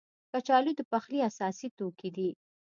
[0.31, 2.29] کچالو د پخلي اساسي توکي دي